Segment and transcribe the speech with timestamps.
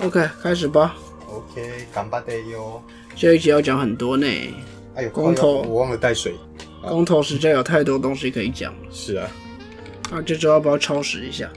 [0.00, 0.96] OK，开始吧。
[1.28, 2.82] OK，干巴得哟。
[3.14, 4.26] 这一集要讲很多呢，
[4.94, 6.34] 哎呦，公投靠腰我忘了带水。
[6.82, 8.78] 公投实在有太多东西可以讲了。
[8.90, 9.28] 是啊，
[10.10, 11.50] 啊，这周要不要超时一下？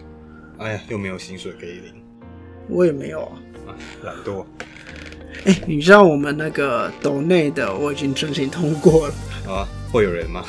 [0.57, 1.94] 哎呀，又没有薪水可以领，
[2.70, 3.31] 我也没有啊。
[3.67, 3.70] 啊，
[4.04, 4.46] 懒惰
[5.46, 9.13] 哎、你知道我们那个抖内的我已经申请通过了。
[9.51, 10.44] 啊，会有人吗？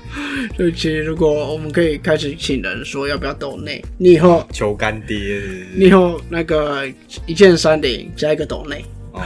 [0.56, 5.42] 就其实如果我们可以开始请人说要不要抖内，你以后求干爹
[5.76, 6.90] 你以后那个
[7.26, 8.82] 一键三连加一个抖内，
[9.12, 9.20] 哦，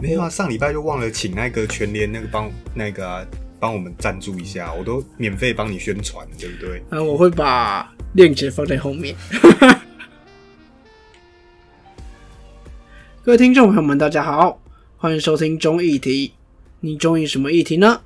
[0.00, 3.22] 没有啊，上礼拜就忘了请那个全联那个帮那个啊
[3.60, 6.82] 帮、我们赞助一下，我都免费帮你宣传，对不对？
[6.88, 9.14] 啊，我会把链接放在后面。
[13.22, 14.58] 各位听众朋友们，大家好，
[14.96, 16.32] 欢迎收听中议题。
[16.80, 18.00] 你中意什么议题呢？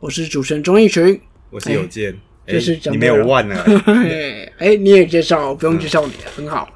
[0.00, 1.20] 我是主持人钟义群。
[1.50, 2.10] 我是有健，
[2.46, 3.54] 哎、这是讲你没有忘了，
[3.84, 6.66] 哎、哎，你也介绍，不用介绍你，很好。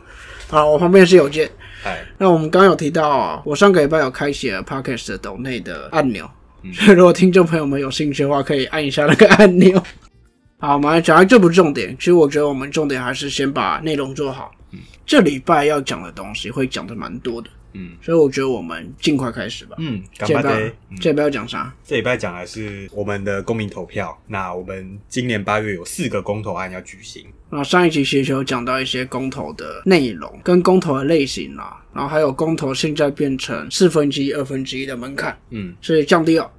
[0.49, 1.51] 好，我旁边是有健。
[1.85, 6.31] 哎，那我们刚刚有提到啊，我上个礼拜有开启了 Podcast 的抖内的按钮，
[6.75, 9.83] 所以如果听众朋友们有兴趣的话，可以按一下那个按钮。
[10.61, 14.53] 好，我们来讲下这不是重点，其实我觉得我们重点还是先把内容做好。
[15.07, 19.77] 这礼拜要讲的东西会讲的蛮多的，嗯所以我觉得我们尽快开始吧。
[19.79, 21.75] 嗯，干这礼拜这礼拜要讲啥？
[21.85, 24.17] 这礼拜讲的是我们的公民投票。
[24.27, 27.27] 那我们今年八月有四个公投案要举行。
[27.51, 36.51] 那上一集其实有讲到一些公投的内容跟公投的类型啦，然后还有公投现在变成四分之一、二分之一的门槛，嗯，所以降低了。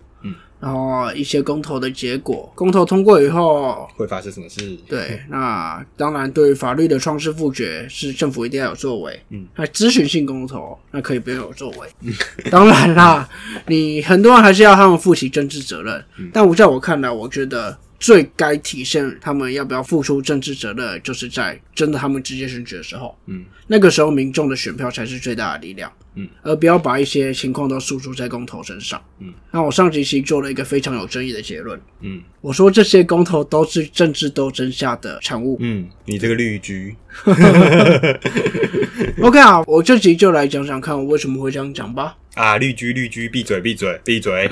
[0.62, 4.78] 嗯，然后一些公投的结果，公投通过以后，会发生什么事？
[4.88, 9.20] 对，那当然对于法律的创世复决是政府一定要有作为。
[9.30, 11.88] 嗯，那咨询性公投那可以不用有作为。
[12.02, 12.14] 嗯
[12.52, 13.28] 当然啦，
[13.68, 16.04] 你很多人还是要他们负起政治责任。
[16.34, 23.18] 但我在我看来，我觉得最该体现他们要不要付出政治责任，就是在真的他们直接选举的时候。
[23.28, 25.92] 嗯，那个时候民众的选票才是最大的力量。
[26.18, 29.02] 嗯，而不要把一些情况都输出在公投身上。
[29.20, 31.78] 嗯，那我上集其实做了一个非常有争议的结论。
[32.00, 35.58] 嗯我说这些公投都是政治斗争下的产物。
[35.60, 36.96] 嗯，你这个绿居，
[39.22, 42.16] OK 啊，我这集就来讲讲看我为什么会这样讲吧。
[42.36, 44.50] 啊，绿居绿居，闭嘴闭嘴闭嘴！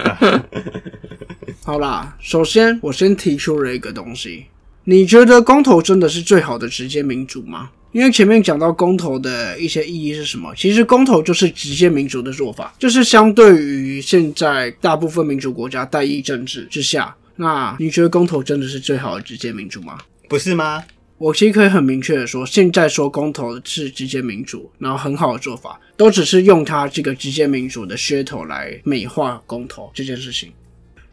[1.63, 4.45] 好啦，首先我先提出了一个东西，
[4.85, 7.69] 你觉得公投真的是最好的直接民主吗？
[7.91, 19.99] 因为前面讲到公投的一些意义是什么，其实公投就是直接民主的做法，就是相对于现在大部分民主国家代议政治之下，那你觉得公投真的是最好的直接民主吗？
[20.29, 20.83] 不是吗？
[21.23, 30.51] 我其实可以很明确的说，现在说公投是直接民主，然后很好的做法，都只是用它这个直接民主的噱头来美化公投这件事情。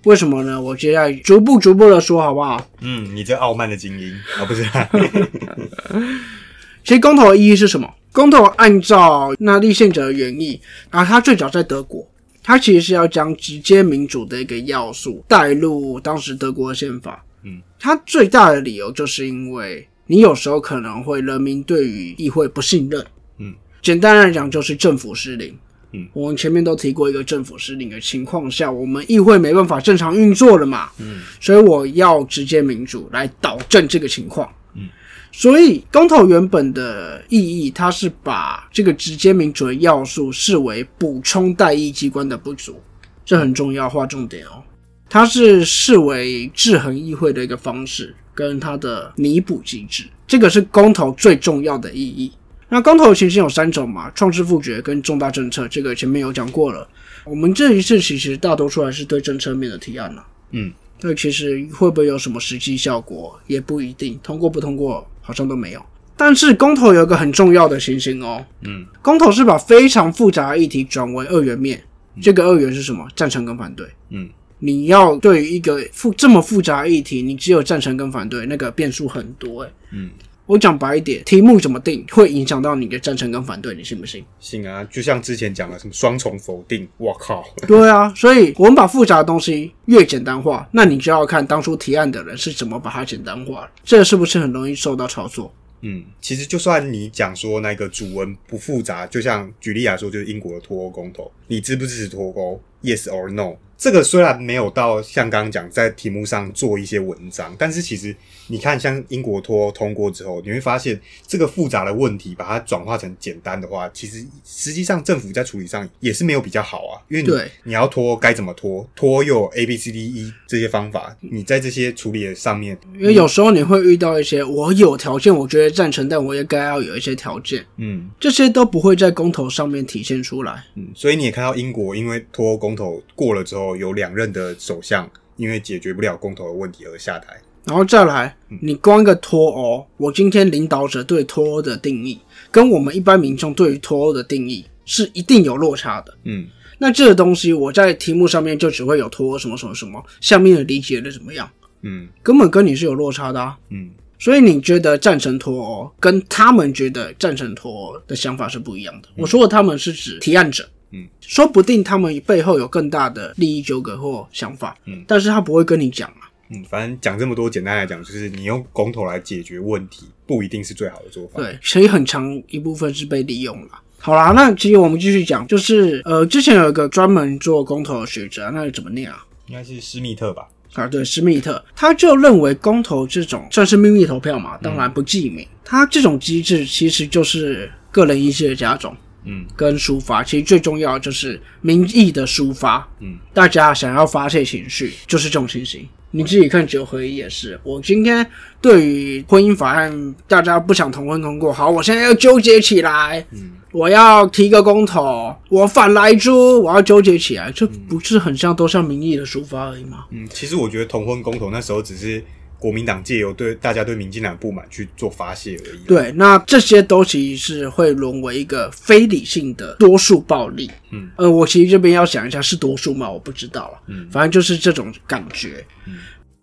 [0.07, 0.61] 为什么呢？
[0.61, 2.69] 我接下来逐步逐步的说，好不好？
[2.81, 4.65] 嗯，你这傲慢的精英啊，不是、
[6.83, 7.89] 其实公投的意义是什么？
[8.11, 10.61] 公投按照那立宪者的原意，
[10.91, 12.05] 然后它最早在德国，
[12.43, 17.25] 它其实是要将直接民主的一个要素带入当时德国的宪法。
[17.45, 23.01] 嗯，它最大的理由就是因为你有时候可能会人民对于议会不信任。
[23.39, 25.57] 嗯，简单来讲就是政府失灵。
[25.93, 30.91] 嗯，我们前面都提过一个政府失灵的情况下，我们议会没办法正常运作了嘛。
[30.99, 34.53] 嗯，所以我要直接民主来导正这个情况。
[34.75, 34.89] 嗯，
[35.31, 42.83] 所以公投原本的意义，它是把这个直接民主的要素视为补充代议机关的不足，
[43.25, 44.61] 这很重要，划重点哦。
[45.09, 52.33] 它是视为制衡议会的一个方式，跟它的弥补机制，这个是公投最重要的意义。
[52.71, 56.89] 那公投其实有三种嘛，创制复决跟重大政策，这个前面有讲过了。
[57.27, 60.27] 我们这一次其实大多数还是对政策面的提案了。
[60.53, 65.85] 嗯，那其实会不会有什么实际效果也不一定，通过不通过好像都没有。
[66.17, 71.83] 但是公投有一个很重要的情形哦，嗯，公投是把非常复杂的议题转为二元面，
[72.23, 73.07] 这个二元是什么？
[73.15, 73.87] 赞成跟反对。
[74.11, 74.29] 嗯，
[74.61, 79.73] 你要对于一个复这么复杂的议题，你只有赞成跟反对，那个变数很多诶。
[79.93, 80.11] 嗯，
[80.47, 84.25] 我讲白一点，题目怎么定会影响到你的赞成跟反对，你信不信？
[84.39, 95.53] 信啊，就像之前讲的什么双重否定，我靠，对啊，所以我们把复杂的东西越简单化，那你就要看当初提案的人是怎么把它简单化的，这是不是很容易受到操作？
[95.83, 102.61] 嗯，其实就算你讲说那个主文不复杂，就像举例来说，就是英国的脱欧公投，你支不支持脱欧？
[102.83, 103.57] Yes or no。
[103.77, 108.15] 这个虽然没有到像刚刚讲在题目上做一些文章，但是其实
[108.49, 117.01] 你看，像英国脱欧通过之后，你会发现这个复杂的问题，把它转化成简单的话，其实实际上政府在处理上也是没有比较好啊。
[117.09, 130.63] 因为你对你要脱该怎么脱，脱又有 A B C D E 这些方法，你在这些处理的上面，因为有时候你会遇到一些我有条件，我觉得赞成，但我也该要有一些条件，嗯这些都不会在公投上面体现出来。
[130.75, 137.41] 嗯，所以你也看到英国因为脱欧公投过了之后，有两任的首相因为解决不了公投的问题而下台。
[137.67, 142.19] 然后再来，你光一个脱欧，我今天领导者对脱欧的定义，
[142.51, 146.17] 跟我们一般民众对于脱欧的定义是一定有落差的。
[146.25, 146.47] 嗯
[146.79, 151.49] 那这个东西我在题目上面就只会有脱欧什么什么什么，下面的理解的怎么样，
[151.83, 153.57] 嗯根本跟你是有落差的啊。
[153.69, 159.09] 嗯所以你觉得赞成脱欧，跟他们觉得赞成脱欧的想法是不一样的。
[159.17, 166.29] 我说的他们是指提案者，嗯，说不定他们背后有更大的利益纠葛或想法，嗯，但是他不会跟你讲啊。
[166.51, 171.41] 嗯，反正讲这么多，简单来讲就是你用公投来解决问题，不一定是最好的做法。
[171.41, 173.69] 对，所以很长一部分是被利用了。
[173.99, 179.25] 好啦，那其实我们继续讲，就是呃，之前有一个专门做公投的学者，那怎么念啊？
[179.47, 180.49] 应该是施密特吧？
[180.75, 185.47] 啊，对，施密特，他就认为公投这种算是秘密投票嘛，当然不记名。
[185.65, 192.89] 他这种机制其实就是个人意志的加重嗯跟抒发，其实最重要的就是民意的抒发。
[193.01, 195.89] 嗯，大家想要发泄情绪，就是这种情形。
[196.13, 198.29] 你自己看九合一也是，我今天
[198.61, 210.07] 对于婚姻法案，大家不想同婚通过，好，我现在要纠结起来，嗯我要提个公投，我反来猪，我要纠结起来，这不是很像都像民意的抒发而已吗？
[210.11, 212.21] 嗯，其实我觉得同婚公投那时候只是
[212.61, 220.71] 国民党借由对大家对民进党不满去做发泄而已。，对，那这些都其实是会沦为一个非理性的多数暴力。
[220.91, 223.11] 嗯，呃，我其实这边要想一下是多数吗？
[223.11, 223.81] 我不知道了。
[223.87, 225.65] 嗯反正就是这种感觉。
[225.87, 225.95] 嗯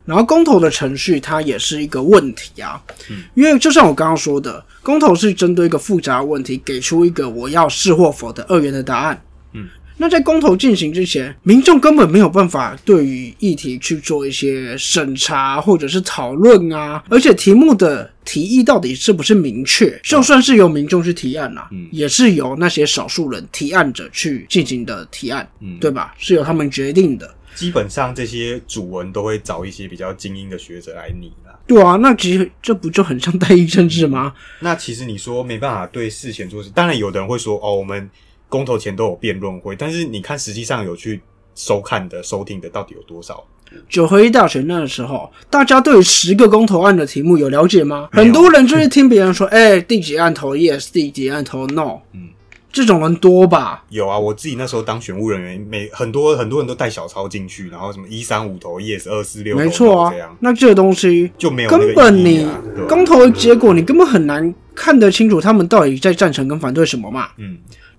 [0.06, 9.22] 然后公投的程序它也是一个问题啊，嗯因为就像我刚刚说的，公投是针对一个复杂的问题，给出一个我要是或否的二元的答案。
[9.52, 26.14] 嗯，那在公投进行之前，民众根本没有办法对于议题去做一些审查或者是讨论啊，而且题目的提议到底是不是明确，就算是由民众去提案啊，嗯也是由那些少数人提案者去进行的提案，嗯对吧？
[26.18, 27.34] 是由他们决定的。
[27.56, 31.58] 基本上这些主文都会找一些比较精英的学者来拟啦。
[31.66, 34.32] 对啊，那其实这不就很像代议政治吗？
[34.60, 38.08] 那其实你说没办法对事前做事，当然有的人会说哦，我们
[38.50, 41.22] 公投前都有辩论会，但是你看实际上有去
[41.56, 43.44] 收看的、收听的到底有多少？
[43.90, 48.08] 九合一大选那个时候，大家对于十个公投案的题目有了解吗？
[48.14, 52.30] 很多人就是听别人说，哎、第几案投 yes，第几案投 no，嗯，
[52.72, 53.84] 这种人多吧？
[53.90, 60.12] 有啊，我自己那时候当选务人员，每很多很多人都带小抄进去，然后什么一三五投 yes，二四六没错啊。
[60.12, 62.48] 这样，那这个东西就没有那个根本你
[62.88, 67.32] 公投的结果，你根本很难看得清楚他们到底在赞成跟反对什么嘛。
[67.36, 67.58] 嗯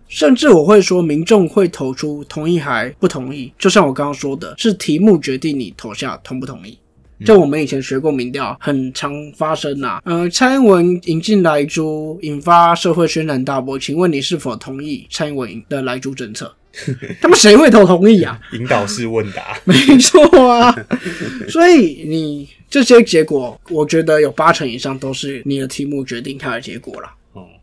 [0.09, 6.79] 甚至我会说，民众会投出同意还不同意，就像我刚刚说的，是题目决定你投下同不同意。
[7.25, 10.01] 就我们以前学过民调，很常发生啊。
[10.05, 13.77] 呃，蔡英文引进来猪，引发社会轩然大波。
[13.77, 16.55] 请问你是否同意蔡英文的来猪政策？
[17.21, 18.39] 他们谁会投同意啊？
[18.55, 20.73] 引导式问答，没错啊，
[21.51, 27.13] 所以你这些结果，我觉得有八成以上都是你的题目决定它的结果啦。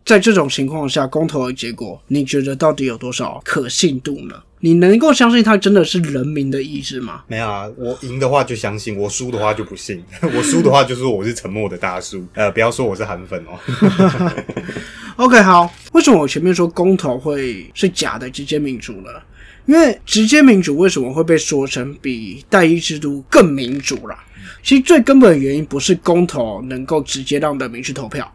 [0.06, 4.36] 哦，在这种情况下，公投的结果，你觉得到底有多少可信度呢？
[4.60, 7.24] 你能够相信它真的是人民的意志吗？
[7.28, 10.04] 没有啊，我赢的话就相信，我输的话就不信。
[10.22, 13.60] 我输的话就说我是沉默的大叔，呃，不要说我是韩粉哦。
[15.18, 19.10] OK，好，为什么我前面说公投会是假的直接民主呢？
[19.66, 24.24] 因为直接民主为什么会被说成比代议制度更民主啦？
[24.62, 28.35] 其实最根本的原因不是公投能够直接让人民去投票，嗯，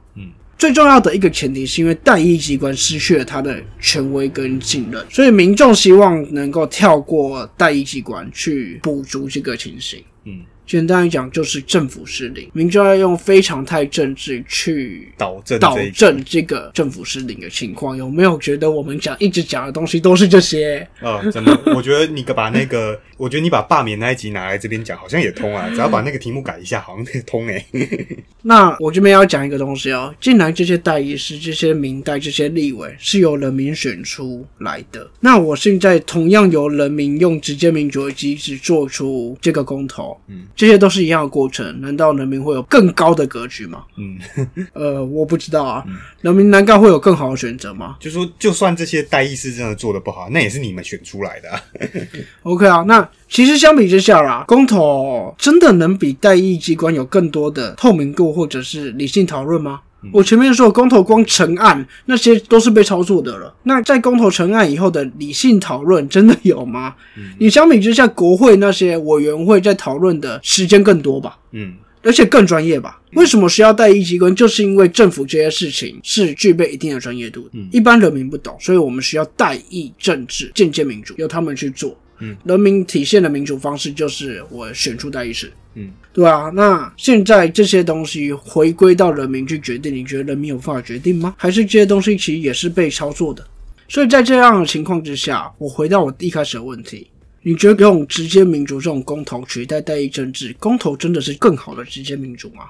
[0.61, 10.05] 最重要的一个前提是因为代议机关失去了他的权威跟信任，所以民众希望能够跳过代议机关去补足这个情形。
[10.26, 10.40] 嗯，
[10.71, 20.87] 简单来讲，就是政府失灵，民众要用非常态政治去导正导正这个政府失灵的情况，有没有觉得我们讲一直讲的东西都是这些？
[21.00, 25.69] 呃，真的， 我觉得你把那个，我觉得你把罢免那一集拿来这边讲，好像也通啊。
[25.71, 27.67] 只要把那个题目改一下，好像也通诶、
[28.43, 35.11] 那我这边要讲一个东西哦，进来这些代议士、这些民代、这些立委是由人民选出来的。
[35.19, 43.83] 那我现在同样由人民用直接民主的机制做出这个公投，嗯，这些都是一样的过程，难道人民会有更高的格局吗？
[43.97, 44.19] 嗯，
[44.75, 45.83] 呃，我不知道啊，
[46.21, 51.62] 人民难道会有更好的选择吗就说就算这些代议士真的做的不好，那也是你们选出来的、啊。
[52.45, 59.81] OK 啊，那其实相比之下啦，公投真的能比代议机关有更多的透明度或者是理性讨论吗？
[60.12, 66.95] 我前面说公投光成案那些都是被操作的了，那在公投成案以后的理性讨论真的有吗？
[67.38, 71.38] 你相比之下，国会那些委员会在讨论的时间更多吧？
[71.52, 72.99] 嗯而且更专业吧？
[73.12, 74.35] 为什么需要代议机关？
[74.35, 81.95] 就是因为政府这些事情是具备一定的专业度的，一般人民不懂，所以我们需要代议政治、间接民主，由他们去做。
[82.21, 85.52] 嗯，人民体现的民主方式就是我选出代议士。
[85.75, 91.35] 嗯，对啊，那现在这些东西回归到人民去决定，你觉得人民有办法决定吗？
[91.39, 93.47] 还是这些东西其实也是被操作的？
[93.89, 97.09] 所以在这样的情况之下，我回到我一开始的问题，
[97.43, 102.65] 你觉得用直接民主这种公投取代代议政治，公投真的是更好的直接民主吗？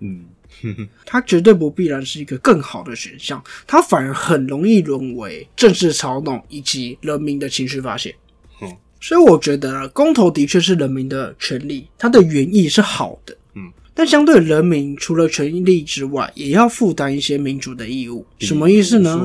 [0.00, 0.24] 嗯，
[1.06, 8.14] 它绝对不必然是一个更好的选项，它反而很容易沦为政治操弄以及人民的情绪发泄。
[9.06, 13.36] 嗯所以我觉得啊公投的确是人民的权利，它的原意是好的。
[13.54, 18.26] 嗯，但相对人民除了权利之外，也要负担一些民主的义务。
[18.40, 19.24] 什么意思呢？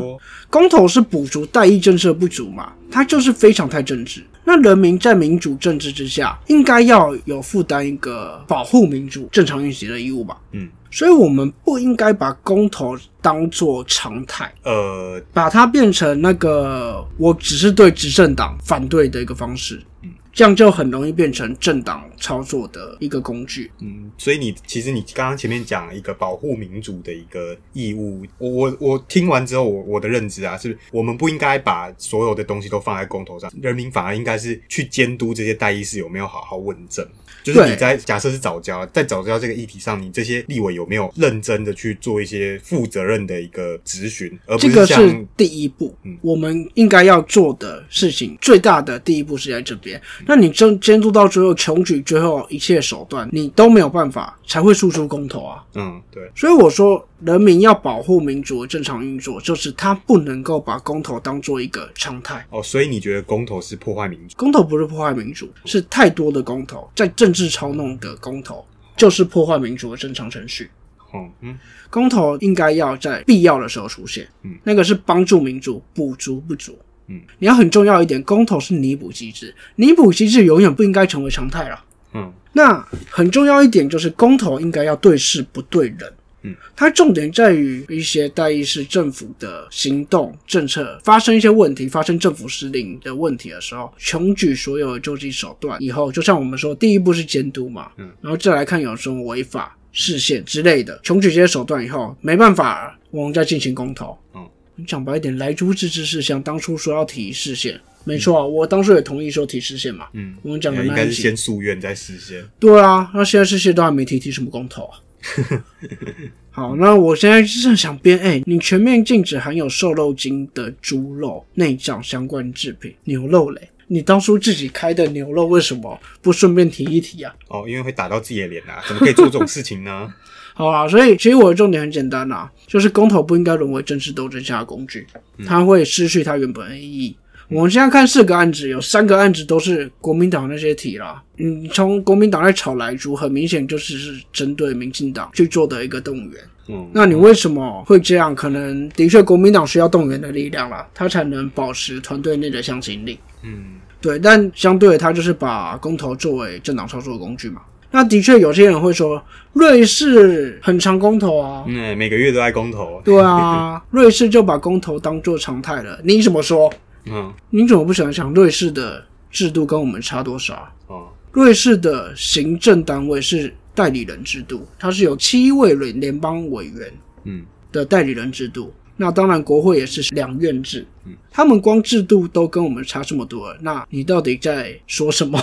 [0.52, 4.24] 公投是补足代议政策不足嘛，它就是非常太政治。
[4.44, 10.38] 那人民在民主政治之下，应该要有负担一个保护民主正常运行的义务吧？
[10.52, 19.82] 嗯，所以我们不应该把公投当做常态，呃，把它变成那个我只是对执政党反对的一个方式。
[20.02, 23.72] 嗯，这样就很容易变成政党操作的一个工具。
[23.80, 37.08] 嗯，所以你其实你刚刚前面讲一个保护民主的一个义务，我我我听完之后，我我的认知啊，是我们不应该把所有的东西都放在公投上，人民反而应该是去监督这些代议士有没有好好问政。
[37.44, 50.00] 就是你在假设是早教，在早教这个议题上，你这些立委有没有认真的去做一些负责任的一个咨询，而不这个像是第一步嗯，我们应该要做的事情，最大的第一步是在这边。
[50.28, 55.64] 那你监监督到最后，穷举最后一切手段，你都没有办法，才会输出公投啊。
[55.76, 62.46] 嗯，对，所以我说，人民要保护民主的正常运作，就是他不能够把公投当做一个常态。
[62.50, 64.36] 哦，所以你觉得公投是破坏民主？
[64.38, 70.70] 公投不是破坏民主，是太多的公投，在政治操弄的公投，就是破坏民主的正常程序。
[71.14, 71.58] 哦，嗯
[71.90, 76.78] 公投应该要在必要的时候出现，嗯，那个是帮助民主补足不足，
[77.12, 81.84] 嗯，你要很重要一点，公投是弥补机制，弥补机制永远不应该成为常态了。
[82.14, 86.14] 嗯那很重要一点就是公投应该要对事不对人。
[86.44, 104.18] 嗯，它重点在于一些代议士政府的行动政策发生一些问题，发生政府失灵的问题的时候，穷举所有的救济手段以后，就像我们说，第一步是监督嘛，嗯，然后再来看有什么违法视线之类的，穷举这些手段以后，没办法，我们再进行公投。
[104.34, 104.50] 嗯，
[104.86, 110.08] 讲白一点，来猪自治事项当初说要提视线，没错啊，我当初也同意说提视线嘛。
[110.14, 112.44] 嗯，我们讲的应该是先诉愿再实现。
[112.60, 115.00] 对啊，那现在这些都还没提，提什么公投啊？
[116.50, 123.70] 好，那我现在就是想编，哎、你全面禁止含有瘦肉精的猪肉、内脏相关制品、牛肉嘞。
[123.88, 127.34] 你当初自己开的牛肉，为什么不顺便提一提啊？
[127.50, 130.14] 哦，因为会打到自己的脸啊，怎么可以做这种事情呢？
[130.62, 135.08] 好啊，所以其实我的重点很简单啦，就是公投不应该沦为政治斗争下的工具，
[135.44, 137.16] 它会失去它原本的意义。
[137.50, 141.22] 我们现在看四个案子，有三个案子都是国民党那些提啦。
[141.38, 146.34] 嗯，从国民党在炒莱猪，很明显就是是针对民进党去做的一个动员。
[146.68, 148.36] 嗯，那你为什么会这样？
[148.36, 153.18] 可能的确国民党需要动员的力量啦，他才能保持团队内的向心力。
[153.42, 157.62] 嗯对，但相对的，他就是把公投作为政党操作的工具嘛。
[157.92, 159.22] 那的确有些人会说，
[159.54, 163.02] 瑞士很常公投啊，嗯，每个月都在公投。
[163.04, 166.00] 对啊， 瑞士就把公投当做常态了。
[166.04, 166.72] 你怎么说？
[167.06, 170.72] 嗯你怎么不想想瑞士的制度跟我们差多少？
[170.88, 176.94] 哦瑞士的行政单位是代理人制度，它是有七位联联邦委员
[177.24, 178.74] 嗯的代理人制度。
[178.98, 185.40] 那当然，国会也是两院制嗯，他们光制度都跟我们差这么多，那你到底在说什么？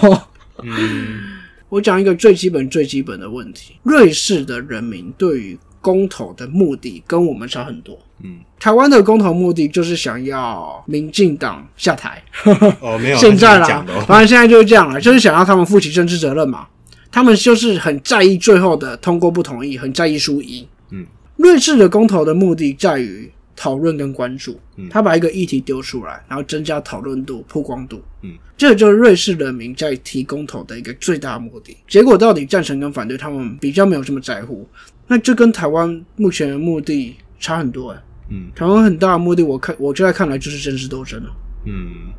[0.63, 1.38] 嗯
[1.69, 7.99] 我讲一个最基本、最基本的问题：瑞士的人民对于公投的目的跟我们差很多。
[8.23, 12.23] 嗯，台湾的公投目的就是想要民进党下台，
[12.81, 13.85] 哦，没有，现在啦。
[14.07, 16.67] 反正现在就是这样了，就是想要他们负起政治责任嘛。
[17.11, 20.67] 他们就是很在意最后的通过不同意，很在意输赢。
[20.91, 21.07] 嗯，
[21.37, 24.89] 瑞士的公投的目的在于讨论跟关注嗯。
[24.89, 28.01] 他把一个议题丢出来，然后增加讨论度、曝光度。
[28.23, 31.77] 嗯，这就是瑞士人民在提公投的一个最大目的。
[31.89, 34.67] 结果到底赞成跟反对，他们比较没有这么在乎。
[35.09, 38.03] 那这跟台湾目前的目的差很多哎。
[38.31, 41.31] 嗯台湾很大的目的，我看我就在看来就是政治斗争了。
[41.67, 42.13] 嗯，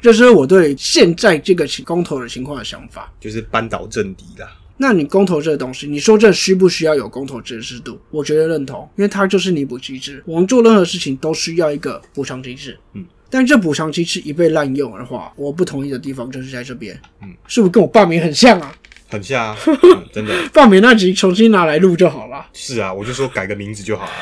[0.00, 3.12] 这是我对现在这个情公投的情况的想法。
[3.18, 4.48] 就是扳倒政敌啦。
[4.76, 7.98] 那你公投这个东西，你说这需不需要有公投制制度？
[8.10, 10.22] 我觉得认同，因为它就是弥补机制。
[10.26, 12.76] 我们做任何事情都需要一个补偿机制。
[12.94, 17.00] 嗯，但这补偿机制一被滥用的话，我不同意的地方就是在这边。
[17.22, 18.74] 嗯，是不是跟我罢免很像啊？
[19.14, 22.46] 很像啊， 嗯真的放免那集重新拿来录就好了。
[22.52, 24.12] 是啊，我就说改个名字就好了。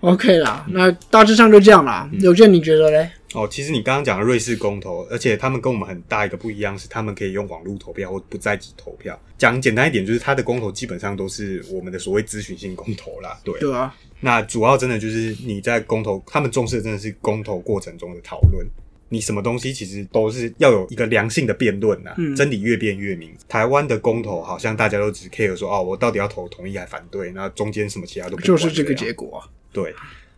[0.00, 2.08] OK 啦，那大致上就这样啦。
[2.20, 3.10] 有健，你觉得嘞？
[3.32, 9.18] 哦，其实你刚刚讲的瑞士公投，而且他们跟我们很大一个不一样是，他们可以用网络投票或不在籍投票。
[9.38, 13.38] 讲简单一点，就是他的公投基本上都是我们的所谓咨询性公投啦。
[13.44, 18.66] 对，对啊，那主要真的就是你在公投，他们重视的真的是公投过程中的讨论。
[19.10, 23.30] 你什么东西其实都是要有一个良性的辩论呐，嗯真理越辩越明。
[23.48, 29.50] 台湾的公投好像大家都只 care 说哦，我到底要投同意还反对，那中间什么其他都不就是这个样结果啊。
[29.72, 29.92] 对，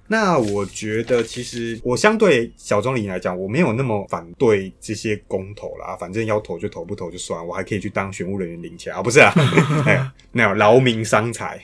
[0.08, 9.32] 那我觉得其实我相对小钟林来讲，我没有那么反对这些公投啦，反正要投就投，不投就算，我还可以去当选务人员领钱啊，不是啊，
[9.86, 11.60] 哎，没有劳民伤财。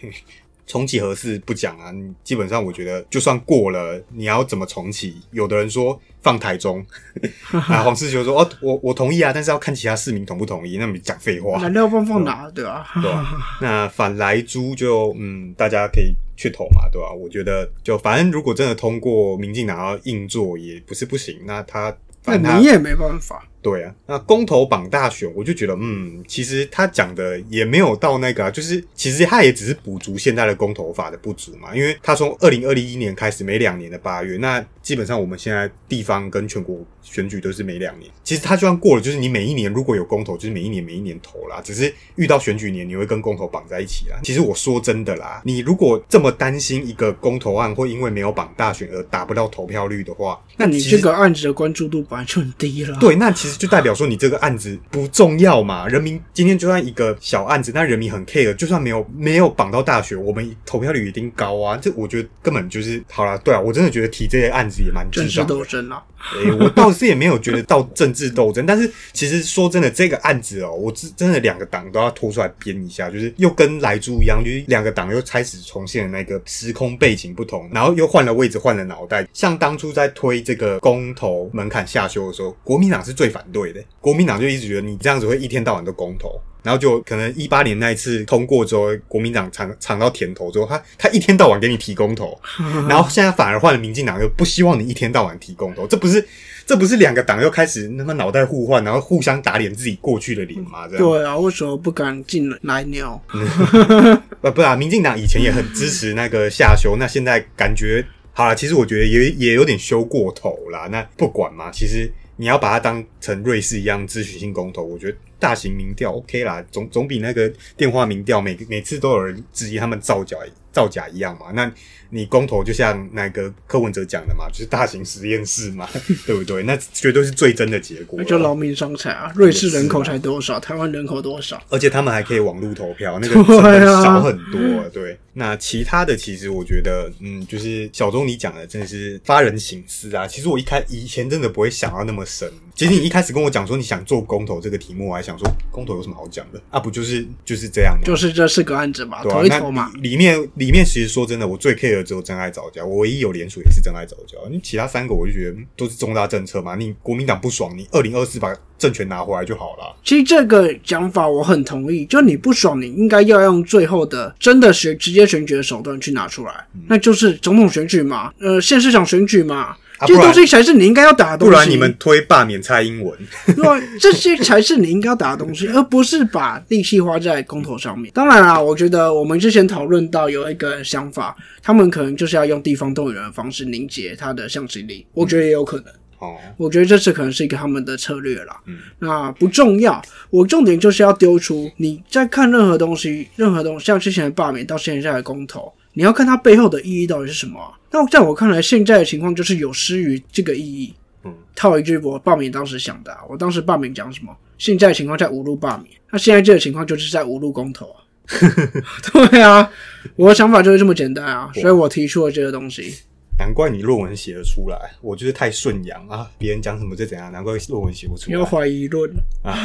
[0.69, 5.17] 重启合适不讲啊，你基本上我觉得就算过了，你要怎么重启？
[5.33, 6.85] 有的人说放台中，
[7.51, 11.61] 啊， 黄世球说哦，我我同意啊，但是要看其他市民同不同意，那你讲废话。
[11.61, 12.49] 燃料放放哪？
[12.51, 12.87] 对吧？
[13.03, 13.27] 对吧、
[13.61, 21.97] 那反来租就嗯，大家可以去投嘛，对吧、我觉得就反正如果真的通过民进党要硬做也不是不行，那他
[22.27, 23.43] 那反正你也没办法。
[23.61, 44.19] 对啊，那公投榜大选，我就觉得，嗯，其实他讲的也没有到那个、啊，就是其实他也只是补足现在的公投法的不足嘛，因为他从二零二一年开始，每两年的八月，那基本上我们现在地方跟全国选举都是每两年，其实他就算过了，就是你每一年如果有公投，就是每一年每一年投啦，只是遇到选举年，你会跟公投绑在一起啦。
[44.23, 52.97] 其实我说真的啦，你如果这么担心一个公投案会因为没有绑大选而达不到投票率的话，那你这个案子的关注度本来就很低了。
[53.01, 55.89] 对，那其实就代表说你这个案子不重要嘛。
[55.89, 61.79] 人民今天就算一个小案子，那人民很 care，就算没有没有绑到大学，我们投票率一定高啊。
[61.81, 63.39] 这我觉得根本就是好了。
[63.39, 65.45] 对啊，我真的觉得提这些案子也蛮智政治。
[65.45, 66.03] 斗争啊，
[66.35, 79.27] 诶、我倒是也没有觉得到政治斗争，但是其实说真的，这个案子哦，我真真的两个党都要拖出来编一下，就是又跟莱猪一样，就是两个党又开始重现了那个时空背景不同，然后又换了位置，换了脑袋。
[79.33, 86.41] 像当初在推这个公投门槛下修的时候，国民党是最反对的，国民党就一直觉得你这样子会一天到晚都公投。
[86.61, 92.39] 然后就可能一八年那一次通过之后，国民党尝尝到甜头之后，他他一天到晚给你提公投，
[92.89, 96.23] 然后现在反而换了民进党，又不希望你一天到晚提公投，这不是
[96.67, 100.87] 这不是两个党又开始他妈脑袋互换，然后互相打脸自己过去的脸吗？
[100.89, 103.19] 这样对啊，为什么不敢进来鸟？
[104.43, 110.89] 不不啊，民进党以前也很支持那个下修，那现在感觉好了，其实我觉得也也有点修过头啦。
[110.91, 120.37] 那不管嘛，其实你要把它当成瑞士一样咨询性公投，我觉得大型民调 OK 啦，总总比那个电话民调每每次都有人质疑他们造假
[120.73, 121.51] 造假一样嘛。
[121.53, 121.71] 那
[122.11, 125.89] 你公投就像那个柯文哲讲的嘛，就是大型实验室嘛，
[126.27, 126.63] 对不对？
[126.63, 128.25] 那绝对是最真的结果那。
[128.25, 129.33] 就劳民伤财啊！
[129.35, 130.61] 瑞士人口才多啊少？
[130.61, 131.63] 台湾人口多少？
[131.69, 134.89] 而且他们还可以网络投票， 那个成本少很多。
[134.93, 140.27] 对，那其他的其实我觉得，嗯，就是小钟你讲的真的是发人省思啊。
[140.27, 142.51] 其实我一开以前真的不会想到那么深。
[142.75, 146.79] 其实你一开始跟我讲说你想做公投这个题目，我还想说公投有什么好讲的啊？
[146.79, 148.03] 不就是就是这样吗？
[148.05, 149.91] 就是这四个案子嘛，投一投嘛。
[149.97, 156.75] 里里面里面其实说真的，我最 care 的只有真爱早教，我唯一有联署也是真爱早教，因为其他三个我就觉得嗯都是重大政策嘛。
[156.75, 159.97] 你国民党不爽，你二零二四把政权拿回来就好了。
[160.05, 171.53] 其实这个讲法我很同意，就你不爽，你应该要用最后的真的选直接选举的手段去拿出来，那就是总统选举嘛，呃，县市长选举嘛，这些东西才是你应该要打的东西。
[171.53, 173.19] 不然你们推罢免蔡英文，
[173.55, 178.13] 对啊，这些才是你应该要打的东西，而不是把力气花在公投上面。
[178.15, 185.87] 当然啦，我觉得我们之前讨论到有一个想法，他们可能就是要用地方动员的方式凝结他的向心力，我觉得也有可能。
[186.21, 188.57] 哦，我觉得这次可能是一个他们的策略啦。
[188.67, 200.95] 嗯，那不重要，我重点就是要丢出你在看任何东西，任何东西，像之前的罢免到现在的公投，你要看它背后的意义到底是什么啊、那在我看来，现在的情况就是有失于这个意义。
[201.25, 204.33] 嗯，套一句我罢免当时想的、啊，我当时罢免讲什么？
[204.59, 207.99] 现在的情况在无路罢免，那现在这个情况就是在无路公投啊。
[209.13, 209.69] 对啊，
[210.15, 212.95] 我的想法就是这么简单啊，所以我提出了这个东西。
[213.37, 218.47] 难怪你论文写得出来，我就是太顺阳啊，别人讲什么就怎样，难怪论文写不出来你要。
[218.47, 219.11] 怀疑论
[219.43, 219.59] 啊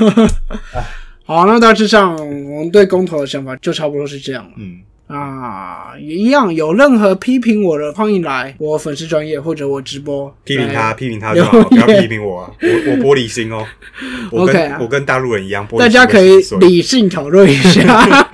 [1.26, 4.54] 好，那大致上我们对公投的想法就差不多是这样了。
[4.58, 4.80] 嗯，
[5.14, 12.52] 啊，也一样，有任何批评我的，欢迎来我粉丝专业或者我直播批评他，批评他就好，不要批评我啊！
[12.62, 13.64] 我我玻璃心哦，
[14.32, 18.28] 我跟我跟大陆人一样，玻璃心大家可以理性讨论一下。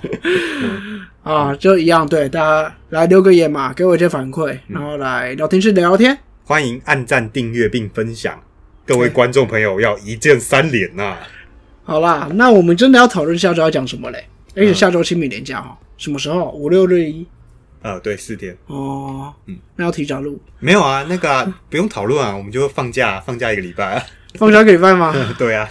[1.24, 6.18] 啊，就一样，对，大家来留个言嘛，给我一些反馈，然后来聊天室聊聊天。
[6.44, 8.38] 欢迎按赞、订阅并分享。
[8.84, 11.16] 各位观众朋友要一键三连呐、
[11.84, 14.26] 好啦，那我们真的要讨论下周要讲什么嘞？
[14.56, 16.50] 而且下周清明连假哈，什么时候？
[16.52, 17.26] 五六日一
[17.82, 24.02] 呃，对，四天哦，嗯那要提早录，没有啊，那个啊、不用讨论啊，我们就放假，放假一个礼拜啊。
[24.34, 25.14] 放假一个礼拜吗？
[25.38, 25.68] 对啊，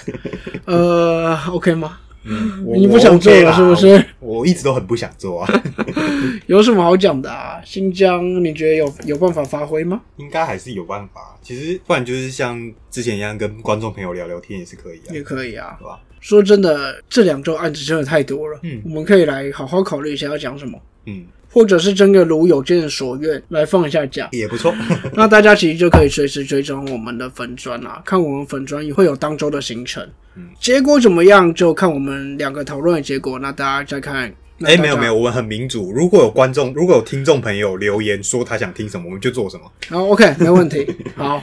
[0.66, 1.98] 呃，OK 吗？
[2.24, 4.04] 你不想做了是不是？
[4.20, 5.64] 我一直都很不想做啊，
[6.48, 7.62] 有什么好讲的啊？
[7.66, 10.02] 新疆你觉得有有办法发挥吗？
[10.18, 11.38] 应该还是有办法。
[11.42, 15.76] 其实不然就是像之前一样跟观众朋友聊聊天也是可以啊、也可以啊。
[15.80, 16.00] 对吧？
[16.20, 24.30] 说真的，这两周案子真的太多了，嗯我们可以来好好考虑一下要讲什么，嗯，或者是真的如有见所愿来放一下假。
[24.32, 24.74] 也不错。
[25.14, 30.08] 那大家其实就可以随时追踪我们的粉砖啊，看我们粉砖也会有当周的行程。
[30.36, 33.40] 嗯结果怎么样就看我们两个讨论的结果。
[33.40, 34.34] 那大家再看。
[34.62, 35.90] 哎、没有没有，，我们很民主。
[35.94, 39.64] 如果有观众，如果有听众朋友留言说他想听什么，我们就做什么。
[39.90, 40.86] 好，OK， 没问题。
[41.16, 41.42] 好，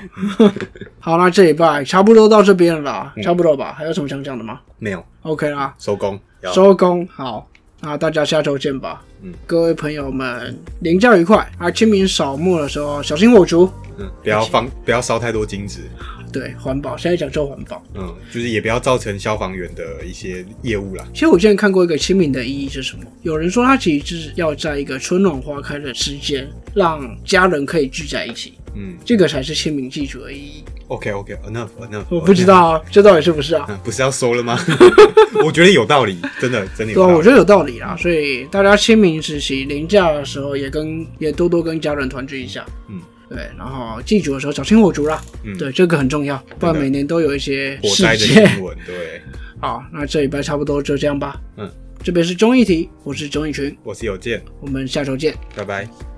[1.01, 3.73] 好，那这礼拜差不多到这边了啦，嗯差不多吧？
[3.73, 6.21] 还有什么想讲的吗没有？OK 啦，收工，
[6.53, 7.09] 收工。
[7.11, 7.49] 好，
[7.87, 9.01] 那大家下周见吧。
[9.23, 11.71] 嗯，各位朋友们，连假愉快啊！
[11.71, 13.71] 清明扫墓的时候小心火烛。
[13.97, 15.83] 嗯，不要放，不要烧太多金纸。
[16.33, 17.81] 对，环保，现在讲究环保。
[17.95, 21.07] 嗯，就是也不要造成消防员的一些业务啦。
[21.15, 23.05] 其实我之前看过一个清明的意义是什么？
[23.23, 30.63] 有人说它其实就是要在一个春暖花开的时间，让家人可以聚在一起，嗯这个才是清明祭祖的意义。
[30.89, 32.05] ，OK OK，enough enough。
[32.11, 33.65] 我不知道啊，这到底是不是啊？
[33.69, 34.59] 嗯，不是要收了吗？
[35.45, 37.97] 我觉得有道理，真的真的有对啊，我觉得有道理啊。
[37.97, 42.65] 所以大家清明时期年假的时候，也跟也多多跟家人团聚一下。
[42.89, 45.21] 嗯，对，然后祭祖的时候小心火烛啦。
[45.43, 48.49] 嗯对，这个很重要，不然每年都有一些事火灾的件。
[48.49, 49.23] 新闻，对，
[49.61, 51.41] 好，那这礼拜差不多就这样吧。
[51.57, 51.71] 嗯，
[52.03, 55.35] 这边是综艺题，我是综艺群，我是有健，我们下周见。
[55.55, 56.16] 拜拜。